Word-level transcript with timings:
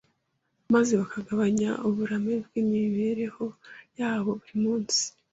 maze 0.73 0.91
bakagabanya 1.01 1.69
uburame 1.87 2.33
bw’imibereho 2.45 3.45
yabo 3.99 4.29
buri 4.39 4.55
munsi. 4.63 5.01